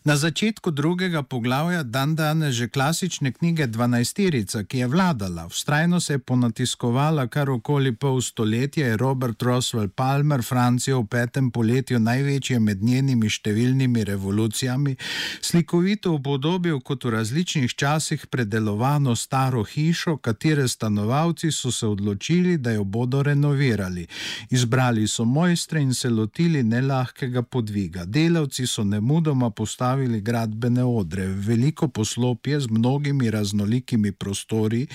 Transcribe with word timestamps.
Na 0.00 0.16
začetku 0.16 0.70
drugega 0.70 1.20
poglavja 1.22 1.82
dan 1.82 2.16
danes 2.16 2.54
že 2.56 2.72
klasične 2.72 3.32
knjige 3.32 3.66
Dvanajsterica, 3.66 4.64
ki 4.64 4.78
je 4.78 4.86
vladala, 4.86 5.48
vztrajno 5.48 6.00
se 6.00 6.12
je 6.12 6.18
ponatiskovala 6.18 7.26
kar 7.26 7.50
okoli 7.50 7.92
pol 7.92 8.20
stoletja, 8.20 8.86
je 8.86 8.96
Robert 8.96 9.42
Roswell 9.42 9.88
Palmer 9.88 10.42
Francijo 10.42 11.02
v 11.02 11.06
petem 11.06 11.50
poletju 11.50 12.00
največje 12.00 12.60
med 12.60 12.82
njenimi 12.82 13.28
številnimi 13.28 14.04
revolucijami, 14.04 14.96
slikovito 15.40 16.14
upodobil 16.16 16.80
kot 16.80 17.04
v 17.04 17.12
različnih 17.18 17.74
časih 17.76 18.24
predelovano 18.32 19.12
staro 19.12 19.66
hišo, 19.68 20.16
katere 20.16 20.64
stanovalci 20.68 21.52
so 21.52 21.68
se 21.68 21.86
odločili, 21.86 22.56
da 22.56 22.72
jo 22.72 22.84
bodo 22.84 23.20
renovirali. 23.22 24.06
Izbrali 24.48 25.04
so 25.08 25.28
mojstre 25.28 25.84
in 25.84 25.92
se 25.94 26.08
lotili 26.08 26.62
nelahkega 26.62 27.42
podviga. 27.42 28.08
Delavci 28.08 28.66
so 28.66 28.84
nemudoma 28.84 29.50
postavili 29.50 29.89
postavili 29.90 30.20
gradbene 30.20 30.84
odre. 30.84 31.26
Veliko 31.26 31.88
poslopje 31.88 32.60
z 32.60 32.70
mnogimi 32.70 33.30
raznolikimi 33.30 34.12
prostori 34.12 34.86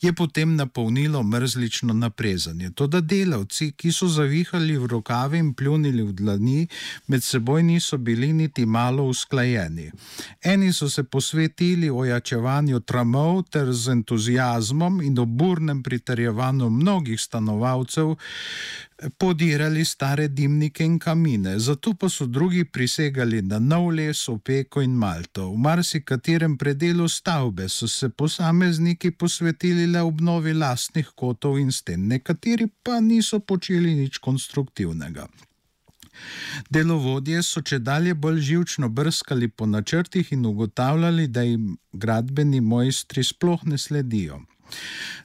je 0.00 0.12
potem 0.12 0.56
napolnilo 0.56 1.22
mrzlično 1.22 1.94
naprezanje. 1.94 2.70
Toda 2.70 3.00
delavci, 3.00 3.72
ki 3.76 3.92
so 3.92 4.08
zavihali 4.08 4.76
v 4.76 4.86
rokave 4.86 5.38
in 5.38 5.52
pljunili 5.54 6.02
v 6.02 6.12
dlani, 6.12 6.66
med 7.06 7.24
seboj 7.24 7.62
niso 7.62 7.98
bili 7.98 8.32
niti 8.32 8.66
malo 8.66 9.04
usklajeni. 9.04 9.90
Eni 10.42 10.72
so 10.72 10.88
se 10.88 11.04
posvetili 11.04 11.90
ojačevanju 11.90 12.80
tramov 12.80 13.42
ter 13.50 13.72
z 13.72 13.92
entuzijazmom 13.92 15.02
in 15.02 15.18
oburnem 15.18 15.82
pritrjevanju 15.82 16.70
mnogih 16.70 17.20
stanovalcev 17.20 18.16
podirali 19.18 19.84
stare 19.84 20.28
dimnike 20.28 20.84
in 20.84 20.98
kamine, 20.98 21.58
zato 21.58 21.94
pa 21.94 22.08
so 22.08 22.26
drugi 22.26 22.64
prisegali 22.64 23.42
na 23.42 23.58
nov 23.58 23.90
les, 23.94 24.28
opeko 24.28 24.82
in 24.82 24.94
malto. 24.94 25.50
V 25.52 25.56
marsikaterem 25.56 26.56
predelu 26.58 27.08
stavbe 27.08 27.68
so 27.68 27.88
se 27.88 28.08
posamezniki 28.08 29.10
posvetili 29.10 29.86
le 29.86 30.00
obnovi 30.00 30.52
lastnih 30.52 31.12
kotov 31.14 31.58
in 31.58 31.72
sten, 31.72 32.08
nekateri 32.08 32.66
pa 32.82 33.00
niso 33.00 33.40
počeli 33.40 33.94
nič 33.94 34.18
konstruktivnega. 34.18 35.28
Delovodje 36.70 37.42
so 37.46 37.62
če 37.62 37.78
dalje 37.78 38.14
bolj 38.14 38.40
živčno 38.50 38.88
brskali 38.88 39.48
po 39.48 39.66
načrtih 39.66 40.32
in 40.32 40.46
ugotavljali, 40.46 41.28
da 41.28 41.42
jim 41.42 41.76
gradbeni 41.92 42.60
mojstri 42.60 43.24
sploh 43.24 43.64
ne 43.64 43.78
sledijo. 43.78 44.40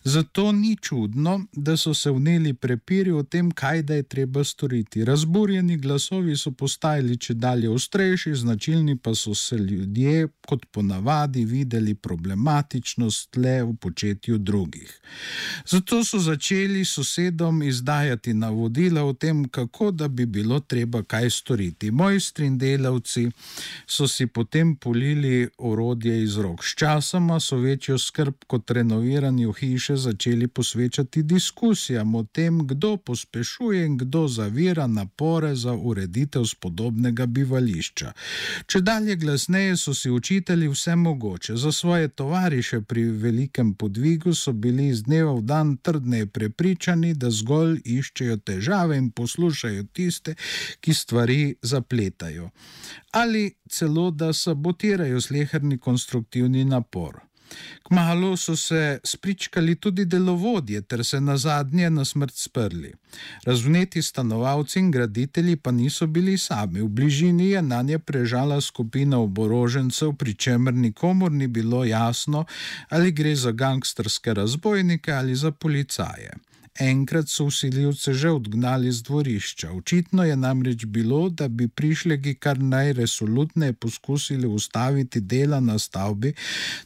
Zato 0.03 0.52
ni 0.52 0.75
čudno, 0.75 1.45
da 1.53 1.77
so 1.77 1.94
se 1.94 2.11
vneli 2.11 2.53
prepiri 2.53 3.11
o 3.11 3.23
tem, 3.23 3.52
kaj 3.52 3.81
da 3.81 3.95
je 3.95 4.03
treba 4.03 4.44
storiti. 4.44 5.05
Razburjeni 5.05 5.77
glasovi 5.77 6.38
so 6.38 6.52
postajali 6.52 7.17
če 7.17 7.33
dalje 7.33 7.69
ostrejši, 7.69 8.35
značilni 8.35 8.97
pa 8.97 9.16
so 9.16 9.35
se 9.35 9.58
ljudje, 9.58 10.27
kot 10.47 10.66
ponavadi, 10.72 11.45
videli 11.45 11.95
problematičnost 11.95 13.35
le 13.35 13.63
v 13.63 13.75
početju 13.75 14.38
drugih. 14.38 15.00
Zato 15.67 16.03
so 16.03 16.19
začeli 16.19 16.85
sosedom 16.85 17.63
izdajati 17.63 18.33
navodila 18.33 19.03
o 19.03 19.13
tem, 19.13 19.45
kako 19.47 19.91
da 19.91 20.07
bi 20.07 20.25
bilo 20.25 20.59
treba 20.59 21.03
kaj 21.03 21.30
storiti. 21.30 21.91
Mojstri 21.91 22.45
in 22.45 22.57
delavci 22.57 23.29
so 23.88 24.07
si 24.07 24.28
potem 24.28 24.75
polili 24.75 25.47
orodje 25.57 26.23
iz 26.23 26.38
rok. 26.38 26.63
Sčasoma 26.63 27.39
so 27.39 27.57
večjo 27.57 27.97
skrb 27.97 28.34
kot 28.47 28.72
renoviranje 28.72 29.32
stanovanju 29.33 29.51
hiše 29.51 29.95
začeli 29.95 30.47
posvečati 30.47 31.23
diskusijam 31.23 32.16
o 32.16 32.23
tem, 32.23 32.67
kdo 32.67 32.97
pospešuje 32.97 33.85
in 33.85 33.97
kdo 33.97 34.27
zavira 34.27 34.88
napore 34.88 35.55
za 35.55 35.73
ureditev 35.73 36.45
spodobnega 36.45 37.25
bivališča. 37.25 38.13
Če 38.67 38.81
dalje 38.81 39.16
glasneje 39.16 39.77
so 39.77 39.94
si 39.94 40.09
učitelji 40.09 40.67
vse 40.67 40.95
mogoče, 40.95 41.55
za 41.55 41.71
svoje 41.71 42.07
tovariše 42.07 42.81
pri 42.81 43.03
velikem 43.03 43.73
podvigu 43.73 44.33
so 44.33 44.53
bili 44.53 44.88
iz 44.88 45.03
dneva 45.03 45.33
v 45.33 45.41
dan 45.41 45.77
trdneje 45.77 46.25
prepričani, 46.27 47.13
da 47.13 47.29
zgolj 47.29 47.81
iščejo 47.85 48.38
težave 48.38 48.97
in 48.97 49.11
poslušajo 49.11 49.83
tiste, 49.94 50.35
ki 50.79 50.94
stvari 50.94 51.55
zapletajo. 51.61 52.50
Ali 53.11 53.53
celo, 53.69 54.11
da 54.11 54.33
sabotirajo 54.33 55.21
sleherni 55.21 55.77
konstruktivni 55.77 56.65
napor. 56.65 57.32
Kmalo 57.84 58.38
so 58.38 58.56
se 58.56 59.00
spričkali 59.03 59.75
tudi 59.75 60.06
delovodje, 60.06 60.81
ter 60.81 61.06
se 61.06 61.22
na 61.22 61.38
zadnje 61.38 61.90
na 61.90 62.06
smrt 62.06 62.36
sprli. 62.36 62.94
Razvneti 63.46 64.02
stanovalci 64.02 64.80
in 64.80 64.91
graditelji 64.91 65.56
pa 65.56 65.72
niso 65.72 66.08
bili 66.08 66.38
sami. 66.38 66.81
V 66.81 66.88
bližini 66.88 67.50
je 67.50 67.62
na 67.62 67.81
nje 67.81 68.00
prežala 68.00 68.62
skupina 68.62 69.19
oborožencev, 69.19 70.13
pri 70.13 70.34
čemer 70.34 70.74
nikomor 70.74 71.31
ni 71.31 71.47
bilo 71.47 71.86
jasno, 71.86 72.46
ali 72.90 73.12
gre 73.12 73.36
za 73.36 73.52
gangsterske 73.52 74.34
razbojnike 74.34 75.12
ali 75.12 75.36
za 75.36 75.52
policaje. 75.52 76.34
Enkrat 76.79 77.29
so 77.29 77.45
usiljivce 77.45 78.13
že 78.13 78.29
odgnali 78.29 78.91
z 78.91 79.03
dvorišča. 79.03 79.72
Očitno 79.72 80.23
je 80.23 80.35
namreč 80.35 80.85
bilo, 80.85 81.29
da 81.29 81.47
bi 81.47 81.67
prišleki 81.67 82.35
kar 82.35 82.59
najresolutneje 82.59 83.73
poskusili 83.73 84.47
ustaviti 84.47 85.22
dela 85.22 85.59
na 85.59 85.79
stavbi 85.79 86.33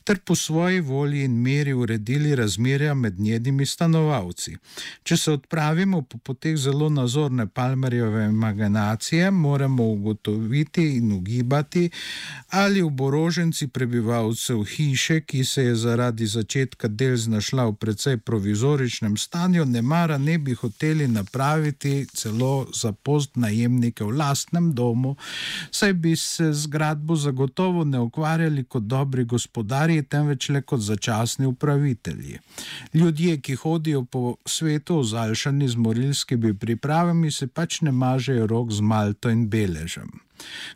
ter 0.04 0.20
po 0.20 0.36
svoji 0.36 0.80
volji 0.80 1.24
in 1.24 1.42
meri 1.42 1.74
uredili 1.74 2.36
razmerja 2.36 2.94
med 2.94 3.20
njenimi 3.20 3.66
stanovalci. 3.66 4.58
Če 5.04 5.18
se 5.18 5.32
odpravimo 5.32 6.02
po 6.02 6.18
poteh 6.18 6.58
zelo 6.58 6.90
nazorne 6.90 7.48
Palmerjeve 7.48 8.26
imaginacije, 8.26 9.32
moramo 9.32 9.84
ugotoviti 9.84 10.98
in 10.98 11.12
ugibati, 11.12 11.90
ali 12.50 12.82
oboroženci 12.82 13.68
prebivalcev 13.68 14.64
hiše, 14.64 15.22
ki 15.22 15.46
se 15.46 15.64
je 15.64 15.76
zaradi 15.76 16.28
začetka 16.28 16.88
del 16.88 17.16
znašla 17.16 17.66
v 17.66 17.74
precej 17.74 18.18
provizoričnem 18.18 19.18
stanju, 19.18 19.66
ne 19.78 19.82
mara 19.82 20.18
ne 20.18 20.38
bi 20.38 20.54
hoteli 20.54 21.08
napraviti 21.08 22.06
celo 22.14 22.68
za 22.74 22.92
postnajemnike 22.92 24.04
v 24.04 24.18
lastnem 24.18 24.72
domu, 24.74 25.16
saj 25.72 25.94
bi 25.94 26.16
se 26.16 26.50
zgradbo 26.54 27.16
zagotovo 27.16 27.84
ne 27.84 28.00
ukvarjali 28.00 28.64
kot 28.64 28.84
dobri 28.84 29.26
gospodarji, 29.26 30.04
temveč 30.04 30.50
le 30.50 30.62
kot 30.62 30.82
začasni 30.82 31.46
upravitelji. 31.46 32.40
Ljudje, 32.94 33.38
ki 33.42 33.56
hodijo 33.56 34.04
po 34.04 34.36
svetu 34.46 35.00
ozaljšani 35.00 35.70
z 35.70 35.76
morilskimi 35.76 36.54
pripravami, 36.58 37.32
se 37.32 37.48
pač 37.48 37.82
ne 37.82 37.92
mažejo 37.92 38.48
rok 38.48 38.72
z 38.72 38.82
malto 38.82 39.30
in 39.30 39.46
beležem. 39.50 40.27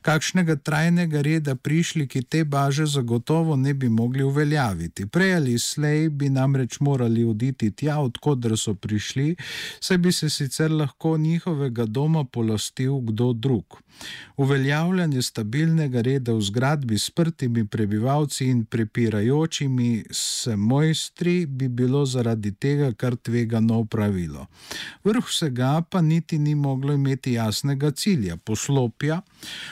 Kakšnega 0.01 0.55
trajnega 0.55 1.21
reda 1.21 1.55
prišli, 1.55 2.07
ki 2.07 2.21
te 2.21 2.43
baže 2.43 2.85
zagotovo 2.85 3.55
ne 3.55 3.73
bi 3.73 3.89
mogli 3.89 4.23
uveljaviti. 4.23 5.05
Prej 5.05 5.35
ali 5.35 5.59
slej 5.59 6.09
bi 6.09 6.29
namreč 6.29 6.79
morali 6.79 7.23
oditi 7.23 7.71
tja, 7.71 7.99
odkudr 7.99 8.57
so 8.57 8.73
prišli, 8.73 9.35
saj 9.79 9.97
bi 9.97 10.11
se 10.11 10.29
sicer 10.29 10.71
lahko 10.71 11.17
njihovega 11.17 11.85
doma 11.85 12.23
polastil 12.23 12.99
kdo 12.99 13.33
drug. 13.33 13.81
Uveljavljanje 14.37 15.21
stabilnega 15.21 16.01
reda 16.01 16.33
v 16.33 16.41
zgradbi 16.41 16.99
s 16.99 17.09
prtimi 17.09 17.67
prebivalci 17.67 18.45
in 18.45 18.63
prepirajočimi 18.65 20.03
se 20.11 20.55
mojstri 20.55 21.45
bi 21.45 21.67
bilo 21.67 22.05
zaradi 22.05 22.51
tega 22.51 22.93
kar 22.93 23.15
tvegano 23.15 23.85
pravilo. 23.85 24.47
Vrh 25.03 25.25
vsega 25.27 25.81
pa 25.89 26.01
niti 26.01 26.39
ni 26.39 26.55
moglo 26.55 26.93
imeti 26.93 27.33
jasnega 27.33 27.91
cilja, 27.91 28.37
poslopja, 28.37 29.21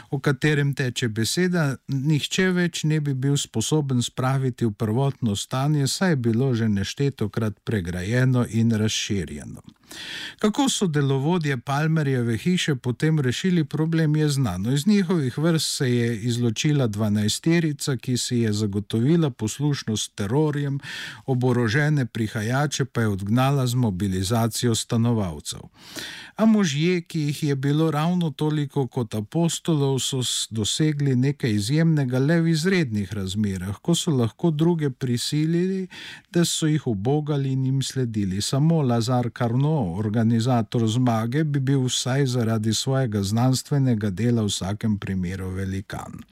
o 0.09 0.19
katerem 0.19 0.73
teče 0.73 1.09
beseda, 1.09 1.75
nihče 1.87 2.49
več 2.51 2.83
ne 2.83 2.99
bi 2.99 3.13
bil 3.13 3.37
sposoben 3.37 4.01
spraviti 4.01 4.65
v 4.65 4.73
prvotno 4.73 5.35
stanje, 5.35 5.87
saj 5.87 6.09
je 6.09 6.15
bilo 6.15 6.53
že 6.53 6.69
neštetokrat 6.69 7.59
pregrajeno 7.63 8.45
in 8.49 8.71
razširjeno. 8.71 9.61
Kako 10.39 10.69
so 10.69 10.87
delovodje 10.87 11.57
Palmerjeve 11.57 12.37
hiše 12.37 12.75
potem 12.75 13.19
rešili 13.19 13.63
problem, 13.63 14.15
je 14.15 14.29
znano. 14.29 14.71
Iz 14.71 14.87
njihovih 14.87 15.37
vrst 15.37 15.77
se 15.77 15.95
je 15.95 16.21
izločila 16.21 16.87
dvanajsterica, 16.87 17.97
ki 17.97 18.17
si 18.17 18.37
je 18.37 18.53
zagotovila 18.53 19.29
poslušnost 19.29 20.15
terorjem, 20.15 20.79
oborožene 21.25 22.05
prihajače 22.05 22.85
pa 22.85 23.01
je 23.01 23.07
odgnala 23.07 23.67
z 23.67 23.75
mobilizacijo 23.75 24.75
stanovalcev. 24.75 25.59
A 26.35 26.45
možje, 26.45 27.01
ki 27.01 27.19
jih 27.19 27.43
je 27.43 27.55
bilo 27.55 27.91
ravno 27.91 28.29
toliko 28.31 28.87
kot 28.87 29.15
apostolov, 29.15 29.99
so 29.99 30.21
dosegli 30.49 31.15
nekaj 31.15 31.51
izjemnega 31.51 32.19
le 32.19 32.41
v 32.41 32.53
izrednih 32.53 33.13
razmerah, 33.13 33.75
ko 33.81 33.95
so 33.95 34.11
lahko 34.11 34.51
druge 34.51 34.89
prisilili, 34.89 35.87
da 36.31 36.45
so 36.45 36.67
jih 36.67 36.87
obogali 36.87 37.51
in 37.51 37.65
jim 37.65 37.81
sledili. 37.83 38.41
Samo 38.41 38.81
Lazar 38.81 39.29
Karno 39.33 39.78
samo 39.79 39.93
organizator 39.93 40.87
zmage, 40.87 41.43
bi 41.43 41.59
bil 41.59 41.79
vsaj 41.79 42.25
zaradi 42.25 42.73
svojega 42.73 43.23
znanstvenega 43.23 44.09
dela 44.09 44.41
v 44.41 44.47
vsakem 44.47 44.97
primeru 44.99 45.49
velikan. 45.49 46.23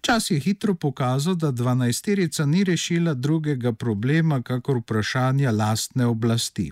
Čas 0.00 0.30
je 0.30 0.40
hitro 0.40 0.74
pokazal, 0.74 1.34
da 1.34 1.50
dvanajsterica 1.50 2.46
ni 2.46 2.64
rešila 2.64 3.14
drugega 3.14 3.72
problema, 3.72 4.42
kakor 4.42 4.78
vprašanja 4.78 5.50
lastne 5.50 6.06
oblasti. 6.06 6.70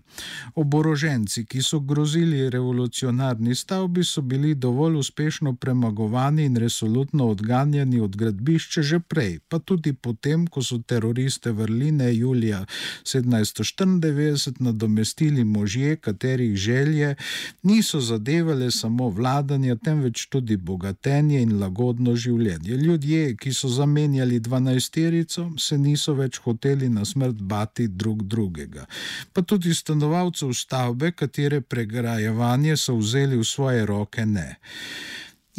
Oboroženci, 0.55 1.45
ki 1.45 1.63
so 1.63 1.81
grozili 1.81 2.51
revolucionarni 2.51 3.55
stavbi, 3.55 4.05
so 4.05 4.23
bili 4.23 4.55
dovolj 4.55 4.97
uspešno 4.97 5.55
premagovani 5.55 6.45
in 6.45 6.57
resolutno 6.57 7.29
odganjani 7.29 8.01
od 8.01 8.17
gradbišča 8.17 8.83
že 8.83 9.01
prej, 9.01 9.39
pa 9.49 9.59
tudi 9.59 9.93
potem, 9.93 10.47
ko 10.47 10.63
so 10.63 10.79
teroriste 10.79 11.53
vrline 11.53 12.15
julija 12.15 12.65
1794 13.03 14.61
nadomestili 14.61 15.45
možje, 15.45 15.97
katerih 16.01 16.57
želje 16.57 17.15
niso 17.63 18.01
zadevale 18.01 18.71
samo 18.71 19.09
vladanje, 19.09 19.77
temveč 19.77 20.27
tudi 20.27 20.57
bogatenje 20.57 21.43
in 21.43 21.59
lagodno 21.61 22.17
življenje 22.17 22.69
je 22.69 22.77
ljudje, 22.77 23.37
ki 23.37 23.53
so 23.53 23.69
zamenjali 23.69 24.41
dvanajsterico, 24.41 25.51
se 25.59 25.79
niso 25.79 26.15
več 26.15 26.39
hoteli 26.45 26.89
na 26.89 27.05
smrt 27.05 27.41
bati 27.41 27.89
drug 27.89 28.23
drugega. 28.23 28.87
Pa 29.33 29.43
tudi 29.43 29.75
stanovalcev 29.75 30.53
stavbe, 30.53 31.13
katere 31.13 31.61
pregrajevanje 31.61 32.77
so 32.77 32.97
vzeli 32.97 33.37
v 33.37 33.45
svoje 33.45 33.87
roke, 33.87 34.27
ne. 34.27 34.59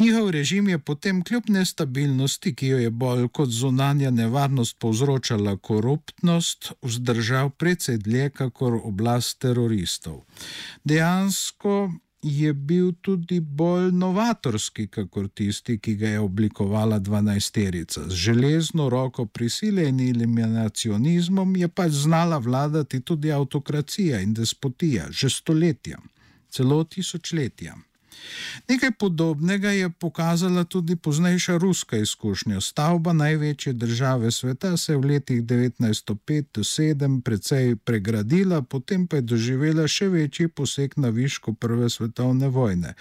Njihov 0.00 0.30
režim 0.30 0.68
je 0.68 0.78
potem 0.78 1.24
kljub 1.24 1.42
nestabilnosti, 1.48 2.54
ki 2.54 2.66
jo 2.66 2.78
je 2.78 2.90
bolj 2.90 3.26
kot 3.28 3.48
zunanja 3.48 4.10
nevarnost 4.10 4.78
povzročala 4.78 5.56
koruptnost, 5.56 6.72
vzdržal 6.82 7.50
precej 7.50 7.98
dlje, 7.98 8.30
kakor 8.30 8.78
oblast 8.84 9.38
teroristov. 9.38 10.22
Dejansko 10.84 11.92
je 12.22 12.52
bil 12.52 12.92
tudi 13.00 13.40
bolj 13.40 13.92
novatorski, 13.92 14.86
kakor 14.88 15.28
tisti, 15.28 15.78
ki 15.78 15.94
ga 15.96 16.08
je 16.08 16.20
oblikovala 16.20 16.98
dvanajsterica. 16.98 18.08
Z 18.08 18.14
železno 18.14 18.88
roko 18.88 19.26
prisile 19.26 19.88
in 19.88 20.00
eliminacionizmom 20.00 21.56
je 21.56 21.68
pač 21.68 21.92
znala 21.92 22.38
vladati 22.38 23.00
tudi 23.00 23.32
avtokracija 23.32 24.20
in 24.20 24.34
despotija, 24.34 25.06
že 25.10 25.30
stoletja, 25.30 25.98
celo 26.48 26.84
tisočletja. 26.84 27.76
Nekaj 28.68 28.90
podobnega 28.98 29.70
je 29.70 29.90
pokazala 29.90 30.64
tudi 30.64 30.96
poznejša 30.96 31.56
ruska 31.56 31.96
izkušnja. 31.96 32.60
Stavba 32.60 33.12
največje 33.12 33.72
države 33.72 34.30
sveta 34.30 34.76
se 34.76 34.92
je 34.92 34.96
v 34.96 35.04
letih 35.04 35.42
1905-1907 35.42 37.20
precej 37.22 37.76
pregradila, 37.76 38.62
potem 38.62 39.06
pa 39.06 39.16
je 39.16 39.22
doživela 39.22 39.88
še 39.88 40.08
večji 40.08 40.48
poseg 40.48 40.92
na 40.96 41.08
višku 41.08 41.54
Prve 41.54 41.90
svetovne 41.90 42.48
vojne. 42.48 42.94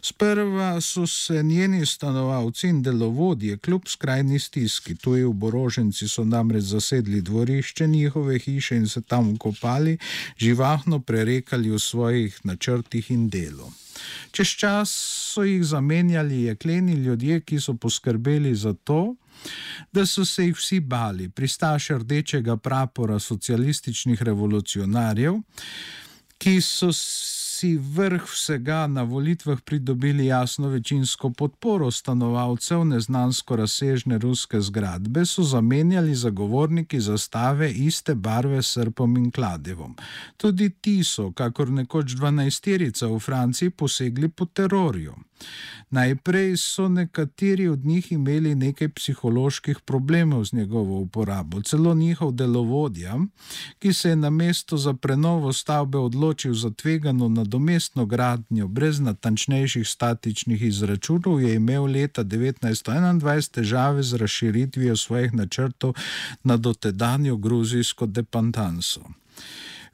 Sprva 0.00 0.80
so 0.80 1.06
se 1.06 1.42
njeni 1.42 1.86
stanovalci 1.86 2.68
in 2.68 2.82
delovodje 2.82 3.58
kljub 3.58 3.82
skrajni 3.88 4.38
stiski, 4.38 4.94
tuji 4.94 5.24
oboroženci 5.24 6.08
so 6.08 6.24
namreč 6.24 6.64
zasedli 6.64 7.20
dvorišče 7.20 7.86
njihove 7.86 8.38
hiše 8.38 8.76
in 8.76 8.88
se 8.88 9.02
tam 9.02 9.36
kopali, 9.36 9.98
živahno 10.38 11.00
prerekali 11.00 11.70
v 11.70 11.78
svojih 11.78 12.40
načrtih 12.44 13.10
in 13.10 13.28
delu. 13.28 13.83
Čez 14.30 14.48
čas 14.48 14.90
so 15.34 15.42
jih 15.42 15.64
zamenjali 15.64 16.42
jekleni 16.42 16.92
ljudje, 16.92 17.40
ki 17.40 17.60
so 17.60 17.74
poskrbeli 17.74 18.54
za 18.54 18.74
to, 18.84 19.14
da 19.92 20.06
so 20.06 20.24
se 20.24 20.44
jih 20.44 20.56
vsi 20.56 20.80
bali, 20.80 21.28
pristaše 21.28 21.98
rdečega 21.98 22.56
prapora 22.56 23.18
socialističnih 23.18 24.22
revolucionarjev, 24.22 25.40
ki 26.38 26.60
so 26.60 26.92
si 27.64 27.76
vrh 27.80 28.24
vsega 28.28 28.86
na 28.86 29.02
volitvah 29.02 29.60
pridobili 29.64 30.26
jasno 30.26 30.68
večinsko 30.68 31.30
podporo 31.30 31.90
stanovalcev 31.90 32.84
neznansko 32.84 33.56
razsežne 33.56 34.18
ruske 34.18 34.60
zgradbe, 34.60 35.24
so 35.26 35.42
zamenjali 35.42 36.14
zagovorniki 36.14 37.00
zastave 37.00 37.70
iste 37.72 38.14
barve 38.14 38.62
s 38.62 38.74
srpom 38.76 39.16
in 39.16 39.30
kladevom. 39.30 39.96
Tudi 40.36 40.70
ti 40.70 41.04
so, 41.04 41.30
kakor 41.32 41.70
nekoč 41.70 42.12
dvanajsterica 42.20 43.06
v 43.06 43.18
Franciji, 43.18 43.70
posegli 43.70 44.28
po 44.28 44.44
terorju. 44.44 45.14
Najprej 45.90 46.56
so 46.56 46.88
nekateri 46.88 47.68
od 47.68 47.84
njih 47.84 48.12
imeli 48.12 48.54
nekaj 48.54 48.88
psiholoških 48.88 49.78
problemov 49.80 50.44
z 50.44 50.52
njegovo 50.52 50.98
uporabo. 50.98 51.62
Celo 51.62 51.94
njihov 51.94 52.32
delovodja, 52.32 53.18
ki 53.78 53.92
se 53.92 54.08
je 54.08 54.16
na 54.16 54.30
mesto 54.30 54.76
za 54.76 54.94
prenovo 54.94 55.52
stavbe 55.52 55.98
odločil 55.98 56.54
za 56.54 56.70
tvegano 56.70 57.28
nadomestno 57.28 58.06
gradnjo 58.06 58.68
brez 58.68 59.00
natančnejših 59.00 59.88
statičnih 59.88 60.62
izračunov, 60.62 61.42
je 61.42 61.54
imel 61.54 61.84
leta 61.84 62.24
1921 62.24 63.50
težave 63.50 64.02
z 64.02 64.16
razširitvijo 64.16 64.96
svojih 64.96 65.34
načrtov 65.34 65.94
na 66.44 66.56
dotedanjo 66.56 67.36
gruzijsko 67.36 68.06
depantanso. 68.06 69.00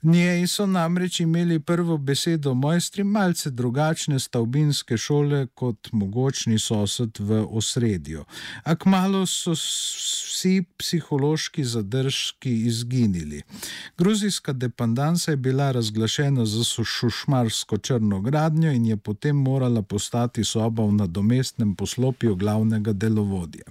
Njej 0.02 0.47
so 0.47 0.67
namreč 0.67 1.20
imeli 1.20 1.61
prvo 1.61 1.99
besedo 1.99 2.55
mojstri 2.55 3.05
malce 3.05 3.50
drugačne 3.50 4.19
stavbinske 4.19 4.97
šole 4.97 5.47
kot 5.47 5.88
mogočni 5.93 6.58
sosed 6.58 7.19
v 7.19 7.47
osredju. 7.50 8.25
A 8.64 8.76
kmalo 8.76 9.26
so 9.26 9.52
vsi 9.52 10.64
psihološki 10.79 11.64
zadržki 11.64 12.55
izginili. 12.67 13.43
Gruzijska 13.99 14.52
dependansa 14.52 15.31
je 15.31 15.37
bila 15.37 15.73
razglašena 15.73 16.47
za 16.47 16.85
šušmarsko 16.85 17.79
črno 17.79 18.20
gradnjo 18.20 18.73
in 18.73 18.87
je 18.87 18.97
potem 18.97 19.37
morala 19.37 19.82
postati 19.82 20.44
soba 20.44 20.85
v 20.85 20.93
nadomestnem 20.93 21.76
poslopju 21.76 22.35
glavnega 22.35 22.93
delovodja. 22.93 23.64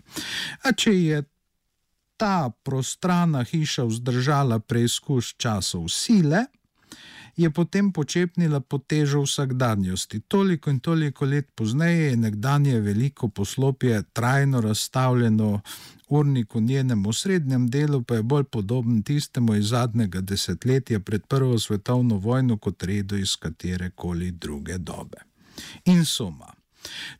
A 0.63 0.71
če 0.71 0.93
je 1.03 1.23
ta 2.19 2.51
prostrana 2.63 3.43
hiša 3.43 3.83
vzdržala 3.87 4.59
preizkus 4.59 5.33
časov 5.37 5.87
sile, 5.87 6.45
je 7.39 7.47
potem 7.49 7.93
počepnila 7.95 8.59
pod 8.59 8.83
težo 8.87 9.21
vsakdanjosti. 9.23 10.19
Toliko 10.27 10.69
in 10.69 10.79
toliko 10.79 11.25
let 11.25 11.47
pozneje 11.55 12.09
je 12.09 12.17
nekdanje 12.17 12.79
veliko 12.79 13.29
poslopje 13.29 14.03
trajno 14.13 14.61
razstavljeno, 14.61 15.61
urnik 16.09 16.55
v 16.55 16.61
njenem 16.61 17.05
osrednjem 17.05 17.69
delu 17.69 18.03
pa 18.03 18.15
je 18.15 18.23
bolj 18.23 18.43
podoben 18.43 19.03
tistemu 19.03 19.55
iz 19.55 19.69
zadnjega 19.69 20.21
desetletja 20.21 20.99
pred 20.99 21.27
Prvo 21.27 21.59
svetovno 21.59 22.17
vojno 22.17 22.57
kot 22.57 22.83
redu 22.83 23.17
iz 23.17 23.35
katere 23.35 23.91
koli 23.95 24.31
druge 24.31 24.77
dobe. 24.77 25.17
In 25.85 26.05
suma. 26.05 26.53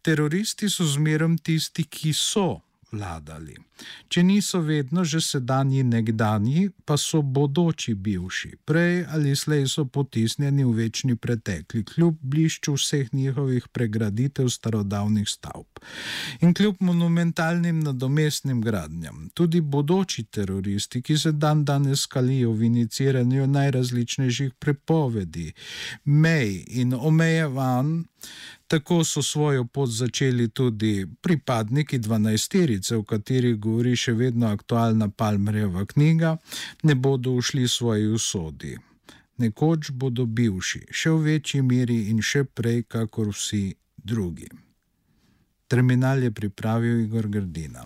Teroristi 0.01 0.69
so 0.69 0.85
zmerom 0.85 1.38
tisti, 1.38 1.83
ki 1.83 2.13
so 2.13 2.59
vladali. 2.91 3.55
Če 4.08 4.24
niso 4.24 4.60
vedno 4.60 5.03
že 5.08 5.22
sedanji 5.22 5.84
nekdanji, 5.84 6.69
pa 6.86 6.98
so 6.98 7.22
bodoči 7.22 7.93
bivši. 7.93 8.51
Prej 8.65 9.05
ali 9.13 9.36
slej 9.36 9.67
so 9.72 9.86
potisnjeni 9.86 10.65
v 10.65 10.74
večni 10.81 11.15
pretekli, 11.15 11.84
kljub 11.86 12.17
blišču 12.22 12.74
vseh 12.75 13.13
njihovih 13.13 13.67
pregraditev 13.72 14.50
starodavnih 14.50 15.29
stavb. 15.29 15.79
In 16.41 16.53
kljub 16.53 16.75
monumentalnim 16.79 17.79
nadomestnim 17.79 18.62
gradnjam, 18.62 19.29
tudi 19.34 19.62
bodoči 19.62 20.24
teroristi, 20.24 21.01
ki 21.01 21.17
se 21.17 21.31
dan 21.31 21.65
danes 21.65 22.03
skalijo 22.08 22.51
v 22.51 22.67
iniciranju 22.67 23.48
najrazličnejših 23.48 24.53
prepovedi, 24.60 25.53
mej 26.05 26.63
in 26.81 26.93
omejevanj, 26.93 28.03
Tako 28.67 29.03
so 29.03 29.23
svojo 29.25 29.65
pot 29.65 29.89
začeli 29.89 30.49
tudi 30.49 31.07
pripadniki 31.21 31.97
dvanajsterice, 31.97 32.95
v 32.97 33.03
kateri 33.03 33.53
govori 33.55 33.95
še 33.95 34.13
vedno 34.13 34.47
aktualna 34.47 35.09
Palmerjeva 35.09 35.85
knjiga, 35.85 36.38
ne 36.83 36.95
bodo 36.95 37.33
ušli 37.33 37.67
svoji 37.67 38.07
usodi. 38.07 38.77
Nekoč 39.39 39.91
bodo 39.91 40.25
bivši, 40.25 40.83
še 40.91 41.13
v 41.15 41.21
večji 41.25 41.61
meri 41.63 42.09
in 42.11 42.21
še 42.21 42.43
prej, 42.43 42.83
kakor 42.91 43.31
vsi 43.33 43.69
drugi. 43.97 44.49
Terminal 45.67 46.23
je 46.23 46.31
pripravil 46.31 47.05
Igor 47.05 47.27
Grdina. 47.27 47.85